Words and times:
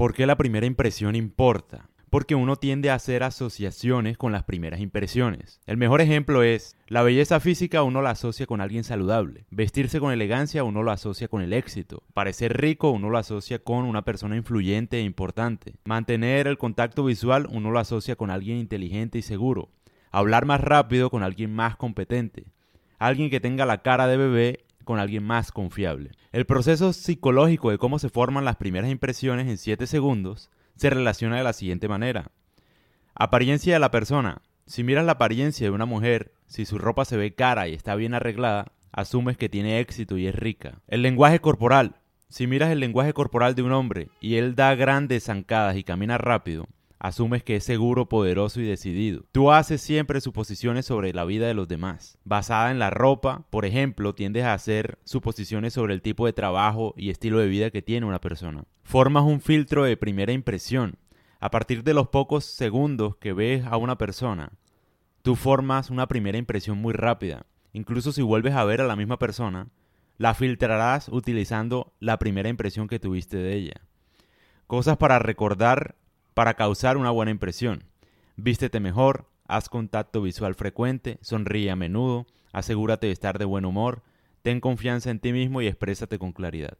¿Por 0.00 0.14
qué 0.14 0.24
la 0.24 0.38
primera 0.38 0.64
impresión 0.64 1.14
importa? 1.14 1.90
Porque 2.08 2.34
uno 2.34 2.56
tiende 2.56 2.88
a 2.88 2.94
hacer 2.94 3.22
asociaciones 3.22 4.16
con 4.16 4.32
las 4.32 4.44
primeras 4.44 4.80
impresiones. 4.80 5.60
El 5.66 5.76
mejor 5.76 6.00
ejemplo 6.00 6.42
es, 6.42 6.74
la 6.86 7.02
belleza 7.02 7.38
física 7.38 7.82
uno 7.82 8.00
la 8.00 8.12
asocia 8.12 8.46
con 8.46 8.62
alguien 8.62 8.82
saludable, 8.82 9.44
vestirse 9.50 10.00
con 10.00 10.10
elegancia 10.10 10.64
uno 10.64 10.82
lo 10.82 10.90
asocia 10.90 11.28
con 11.28 11.42
el 11.42 11.52
éxito, 11.52 12.02
parecer 12.14 12.58
rico 12.58 12.90
uno 12.90 13.10
lo 13.10 13.18
asocia 13.18 13.58
con 13.58 13.84
una 13.84 14.00
persona 14.00 14.36
influyente 14.36 14.96
e 14.96 15.02
importante, 15.02 15.74
mantener 15.84 16.46
el 16.46 16.56
contacto 16.56 17.04
visual 17.04 17.46
uno 17.50 17.70
lo 17.70 17.78
asocia 17.78 18.16
con 18.16 18.30
alguien 18.30 18.56
inteligente 18.56 19.18
y 19.18 19.22
seguro, 19.22 19.68
hablar 20.10 20.46
más 20.46 20.62
rápido 20.62 21.10
con 21.10 21.22
alguien 21.22 21.54
más 21.54 21.76
competente, 21.76 22.46
alguien 22.98 23.28
que 23.28 23.40
tenga 23.40 23.66
la 23.66 23.82
cara 23.82 24.06
de 24.06 24.16
bebé 24.16 24.64
con 24.90 24.98
alguien 24.98 25.22
más 25.22 25.52
confiable. 25.52 26.10
El 26.32 26.46
proceso 26.46 26.92
psicológico 26.92 27.70
de 27.70 27.78
cómo 27.78 28.00
se 28.00 28.08
forman 28.08 28.44
las 28.44 28.56
primeras 28.56 28.90
impresiones 28.90 29.46
en 29.46 29.56
7 29.56 29.86
segundos 29.86 30.50
se 30.74 30.90
relaciona 30.90 31.36
de 31.36 31.44
la 31.44 31.52
siguiente 31.52 31.86
manera. 31.86 32.32
Apariencia 33.14 33.72
de 33.72 33.78
la 33.78 33.92
persona. 33.92 34.42
Si 34.66 34.82
miras 34.82 35.04
la 35.04 35.12
apariencia 35.12 35.64
de 35.64 35.70
una 35.70 35.84
mujer, 35.86 36.32
si 36.48 36.64
su 36.64 36.76
ropa 36.76 37.04
se 37.04 37.16
ve 37.16 37.36
cara 37.36 37.68
y 37.68 37.74
está 37.74 37.94
bien 37.94 38.14
arreglada, 38.14 38.72
asumes 38.90 39.36
que 39.36 39.48
tiene 39.48 39.78
éxito 39.78 40.18
y 40.18 40.26
es 40.26 40.34
rica. 40.34 40.80
El 40.88 41.02
lenguaje 41.02 41.38
corporal. 41.38 41.94
Si 42.28 42.48
miras 42.48 42.72
el 42.72 42.80
lenguaje 42.80 43.12
corporal 43.12 43.54
de 43.54 43.62
un 43.62 43.70
hombre 43.70 44.08
y 44.20 44.38
él 44.38 44.56
da 44.56 44.74
grandes 44.74 45.26
zancadas 45.26 45.76
y 45.76 45.84
camina 45.84 46.18
rápido, 46.18 46.66
asumes 47.00 47.42
que 47.42 47.56
es 47.56 47.64
seguro, 47.64 48.08
poderoso 48.08 48.60
y 48.60 48.64
decidido. 48.64 49.24
Tú 49.32 49.50
haces 49.50 49.80
siempre 49.80 50.20
suposiciones 50.20 50.86
sobre 50.86 51.12
la 51.12 51.24
vida 51.24 51.48
de 51.48 51.54
los 51.54 51.66
demás. 51.66 52.18
Basada 52.24 52.70
en 52.70 52.78
la 52.78 52.90
ropa, 52.90 53.46
por 53.50 53.64
ejemplo, 53.64 54.14
tiendes 54.14 54.44
a 54.44 54.52
hacer 54.52 54.98
suposiciones 55.04 55.72
sobre 55.72 55.94
el 55.94 56.02
tipo 56.02 56.26
de 56.26 56.34
trabajo 56.34 56.94
y 56.96 57.10
estilo 57.10 57.38
de 57.38 57.48
vida 57.48 57.70
que 57.70 57.82
tiene 57.82 58.06
una 58.06 58.20
persona. 58.20 58.64
Formas 58.84 59.24
un 59.24 59.40
filtro 59.40 59.84
de 59.84 59.96
primera 59.96 60.32
impresión. 60.32 60.98
A 61.40 61.50
partir 61.50 61.82
de 61.82 61.94
los 61.94 62.08
pocos 62.08 62.44
segundos 62.44 63.16
que 63.16 63.32
ves 63.32 63.64
a 63.64 63.78
una 63.78 63.96
persona, 63.96 64.52
tú 65.22 65.36
formas 65.36 65.88
una 65.88 66.06
primera 66.06 66.36
impresión 66.36 66.76
muy 66.76 66.92
rápida. 66.92 67.46
Incluso 67.72 68.12
si 68.12 68.20
vuelves 68.20 68.54
a 68.54 68.64
ver 68.64 68.82
a 68.82 68.86
la 68.86 68.96
misma 68.96 69.18
persona, 69.18 69.68
la 70.18 70.34
filtrarás 70.34 71.08
utilizando 71.08 71.94
la 71.98 72.18
primera 72.18 72.50
impresión 72.50 72.88
que 72.88 72.98
tuviste 72.98 73.38
de 73.38 73.54
ella. 73.54 73.80
Cosas 74.66 74.98
para 74.98 75.18
recordar 75.18 75.96
para 76.34 76.54
causar 76.54 76.96
una 76.96 77.10
buena 77.10 77.30
impresión. 77.30 77.84
Vístete 78.36 78.80
mejor, 78.80 79.26
haz 79.46 79.68
contacto 79.68 80.22
visual 80.22 80.54
frecuente, 80.54 81.18
sonríe 81.20 81.70
a 81.70 81.76
menudo, 81.76 82.26
asegúrate 82.52 83.08
de 83.08 83.12
estar 83.12 83.38
de 83.38 83.44
buen 83.44 83.64
humor, 83.64 84.02
ten 84.42 84.60
confianza 84.60 85.10
en 85.10 85.20
ti 85.20 85.32
mismo 85.32 85.60
y 85.60 85.66
exprésate 85.66 86.18
con 86.18 86.32
claridad. 86.32 86.78